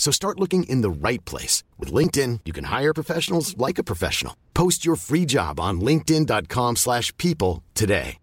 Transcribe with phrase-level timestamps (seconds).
[0.00, 1.62] So start looking in the right place.
[1.78, 4.34] With LinkedIn, you can hire professionals like a professional.
[4.54, 8.16] Post your free job on linkedin.com slash people today.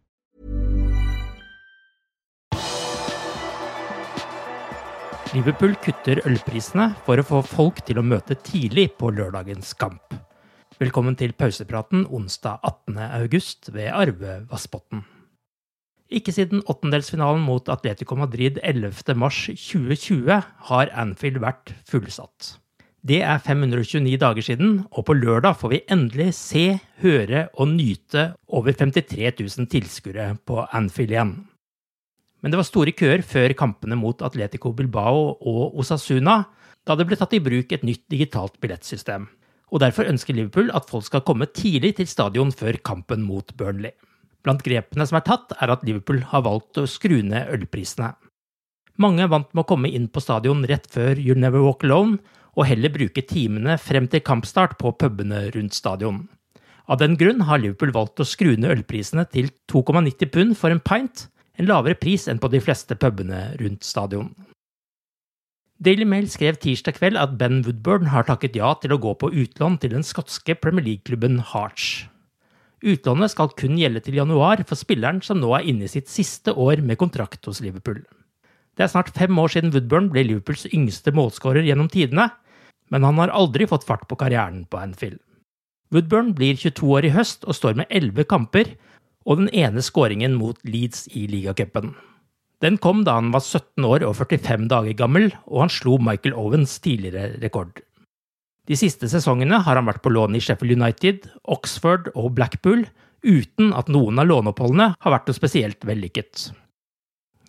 [5.36, 10.16] Liverpool kutter ølprisene for å få folk til å møte tidlig på lørdagens kamp.
[10.80, 12.98] Velkommen til pausepraten onsdag 18.
[13.20, 15.04] august ved Arve Vassbotn.
[16.08, 19.12] Ikke siden åttendelsfinalen mot Atletico Madrid 11.
[19.20, 20.38] mars 2020
[20.70, 22.54] har Anfield vært fullsatt.
[23.08, 26.66] Det er 529 dager siden, og på lørdag får vi endelig se,
[27.04, 31.36] høre og nyte over 53 000 tilskuere på Anfield igjen.
[32.42, 36.46] Men det var store køer før kampene mot Atletico Bilbao og Osasuna,
[36.88, 39.28] da det ble tatt i bruk et nytt digitalt billettsystem.
[39.76, 43.92] Og derfor ønsker Liverpool at folk skal komme tidlig til stadion før kampen mot Burnley.
[44.46, 48.14] Blant grepene som er tatt, er at Liverpool har valgt å skru ned ølprisene.
[48.98, 52.18] Mange vant med å komme inn på stadion rett før You'll Never Walk Alone,
[52.58, 56.24] og heller bruke timene frem til kampstart på pubene rundt stadion.
[56.90, 60.82] Av den grunn har Liverpool valgt å skru ned ølprisene til 2,90 pund for en
[60.82, 61.28] pint,
[61.58, 64.32] en lavere pris enn på de fleste pubene rundt stadion.
[65.78, 69.30] Daily Mail skrev tirsdag kveld at Ben Woodburn har takket ja til å gå på
[69.30, 72.08] utlån til den skotske Premier League-klubben Hearts.
[72.86, 76.54] Utlånet skal kun gjelde til januar for spilleren som nå er inne i sitt siste
[76.54, 78.04] år med kontrakt hos Liverpool.
[78.78, 82.30] Det er snart fem år siden Woodburn ble Liverpools yngste målskårer gjennom tidene,
[82.94, 85.18] men han har aldri fått fart på karrieren på Anfield.
[85.90, 88.76] Woodburn blir 22 år i høst og står med 11 kamper
[89.26, 91.96] og den ene skåringen mot Leeds i ligacupen.
[92.64, 96.34] Den kom da han var 17 år og 45 dager gammel, og han slo Michael
[96.38, 97.82] Owens tidligere rekord.
[98.68, 102.84] De siste sesongene har han vært på lån i Sheffield United, Oxford og Blackpool,
[103.24, 106.50] uten at noen av låneoppholdene har vært noe spesielt vellykket.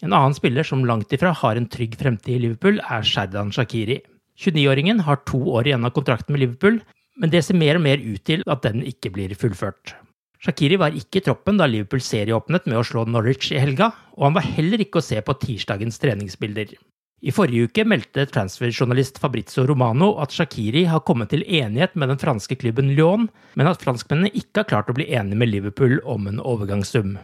[0.06, 3.98] En annen spiller som langt ifra har en trygg fremtid i Liverpool, er Sherdan Shakiri.
[4.38, 6.78] 29-åringen har to år igjen av kontrakten med Liverpool,
[7.18, 9.96] men det ser mer og mer ut til at den ikke blir fullført.
[10.38, 14.28] Shakiri var ikke i troppen da Liverpool serieåpnet med å slå Norwich i helga, og
[14.28, 16.76] han var heller ikke å se på tirsdagens treningsbilder.
[17.18, 22.20] I forrige uke meldte transferjournalist Fabrizio Romano at Shakiri har kommet til enighet med den
[22.20, 23.26] franske klubben Lyon,
[23.58, 27.16] men at franskmennene ikke har klart å bli enige med Liverpool om en overgangssum.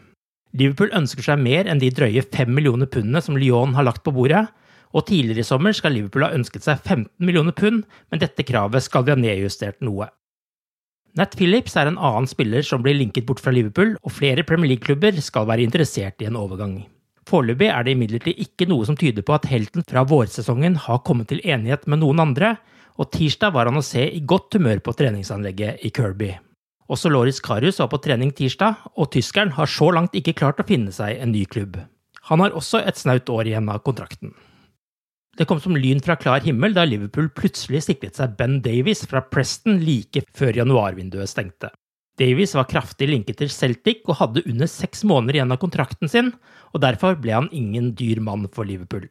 [0.55, 4.15] Liverpool ønsker seg mer enn de drøye fem millioner pundene som Lyon har lagt på
[4.15, 4.49] bordet,
[4.95, 8.83] og tidligere i sommer skal Liverpool ha ønsket seg 15 millioner pund, men dette kravet
[8.87, 10.11] skal de ha nedjustert noe.
[11.15, 14.75] Nat Phillips er en annen spiller som blir linket bort fra Liverpool, og flere Premier
[14.75, 16.81] League-klubber skal være interessert i en overgang.
[17.29, 21.31] Foreløpig er det imidlertid ikke noe som tyder på at helten fra vårsesongen har kommet
[21.33, 22.57] til enighet med noen andre,
[23.01, 26.35] og tirsdag var han å se i godt humør på treningsanlegget i Kirby.
[26.93, 30.69] Også Loris Karius var på trening tirsdag, og tyskeren har så langt ikke klart å
[30.69, 31.79] finne seg en ny klubb.
[32.29, 34.35] Han har også et snaut år igjen av kontrakten.
[35.35, 39.25] Det kom som lyn fra klar himmel da Liverpool plutselig sikret seg Ben Davies fra
[39.27, 41.73] Preston like før januarvinduet stengte.
[42.21, 46.31] Davies var kraftig linket til Celtic og hadde under seks måneder igjen av kontrakten sin,
[46.71, 49.09] og derfor ble han ingen dyr mann for Liverpool.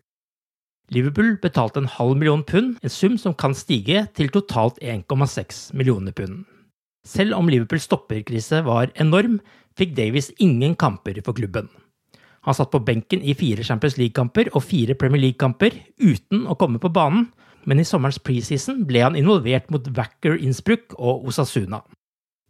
[0.93, 6.15] Liverpool betalte en halv million pund, en sum som kan stige til totalt 1,6 millioner
[6.15, 6.43] pund.
[7.03, 9.41] Selv om Liverpools stopperkrise var enorm,
[9.75, 11.67] fikk Davies ingen kamper for klubben.
[12.43, 16.79] Han satt på benken i fire Champions League-kamper og fire Premier League-kamper uten å komme
[16.79, 17.29] på banen,
[17.67, 21.79] men i sommerens preseason ble han involvert mot Wacker Innsbruck og Osasuna.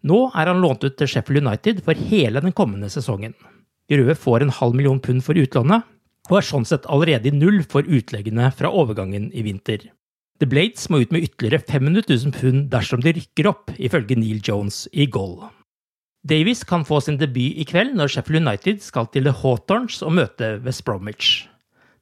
[0.04, 3.36] Nå er han lånt ut til Sheffield United for hele den kommende sesongen.
[3.88, 5.84] De får en halv million pund for utlånet,
[6.30, 9.90] og er sånn sett allerede i null for utleggene fra overgangen i vinter.
[10.40, 14.42] The Blades må ut med ytterligere 500 000 pund dersom de rykker opp, ifølge Neil
[14.44, 15.38] Jones i Goal.
[16.24, 20.16] Davies kan få sin debut i kveld når Sheffield United skal til The Hawthorns og
[20.20, 21.46] møte West Bromwich.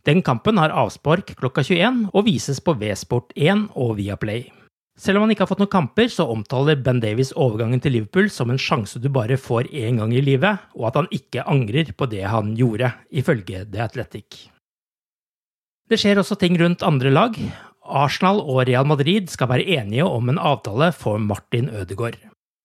[0.06, 4.48] Den kampen har avspark klokka 21 og vises på V-sport 1 og Viaplay.
[5.02, 8.28] Selv om han ikke har fått noen kamper, så omtaler Ben Davies overgangen til Liverpool
[8.30, 11.90] som en sjanse du bare får én gang i livet, og at han ikke angrer
[11.98, 14.44] på det han gjorde, ifølge The Athletic.
[15.90, 17.40] Det skjer også ting rundt andre lag.
[17.82, 22.20] Arsenal og Real Madrid skal være enige om en avtale for Martin Ødegaard.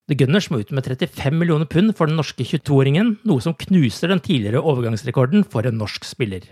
[0.07, 4.13] The Gunners må ut med 35 millioner pund for den norske 22-åringen, noe som knuser
[4.13, 6.45] den tidligere overgangsrekorden for en norsk spiller.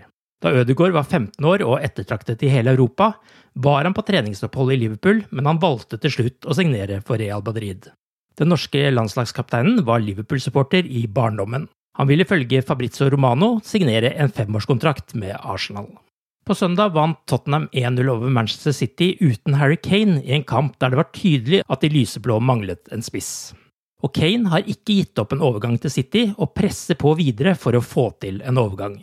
[0.44, 3.14] Da Ødegaard var 15 år og ettertraktet i hele Europa,
[3.54, 7.44] var han på treningsopphold i Liverpool, men han valgte til slutt å signere for Real
[7.46, 7.88] Madrid.
[8.36, 11.70] Den norske landslagskapteinen var Liverpool-supporter i barndommen.
[11.96, 15.88] Han ville ifølge Fabrizio Romano signere en femårskontrakt med Arsenal.
[16.46, 20.92] På søndag vant Tottenham 1-0 over Manchester City uten Harry Kane i en kamp der
[20.92, 23.56] det var tydelig at de lyseblå manglet en spiss.
[24.04, 27.74] Og Kane har ikke gitt opp en overgang til City, og presser på videre for
[27.74, 29.00] å få til en overgang.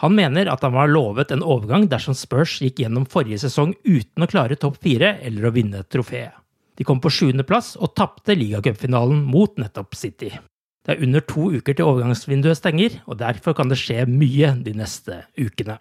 [0.00, 4.24] Han mener at han var lovet en overgang dersom Spurs gikk gjennom forrige sesong uten
[4.24, 6.32] å klare topp fire eller å vinne trofeet.
[6.80, 10.30] De kom på sjuendeplass og tapte ligacupfinalen mot nettopp City.
[10.80, 14.72] Det er under to uker til overgangsvinduet stenger, og derfor kan det skje mye de
[14.78, 15.76] neste ukene.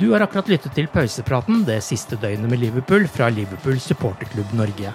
[0.00, 4.90] Du har akkurat lyttet til pausepraten det siste døgnet med Liverpool fra Liverpool supporterklubb Norge.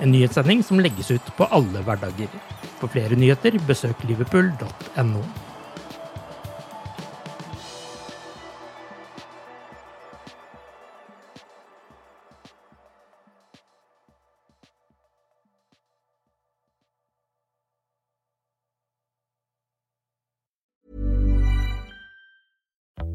[0.00, 2.32] En nyhetssending som legges ut på alle hverdager.
[2.80, 5.24] For flere nyheter, besøk liverpool.no.